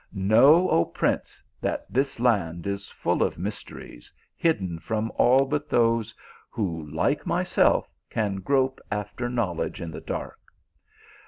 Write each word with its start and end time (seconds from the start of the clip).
Know, 0.15 0.67
O 0.71 0.83
prince, 0.85 1.43
that 1.61 1.85
this 1.87 2.19
land 2.19 2.65
is 2.65 2.87
full 2.89 3.21
of 3.21 3.37
mysteries, 3.37 4.11
hidden 4.35 4.79
from 4.79 5.11
all 5.13 5.45
but 5.45 5.69
those 5.69 6.15
who, 6.49 6.89
like 6.89 7.27
myself, 7.27 7.87
can 8.09 8.37
grope 8.37 8.79
after 8.89 9.29
knowledge 9.29 9.79
in 9.79 9.91
the 9.91 10.01
dark. 10.01 10.39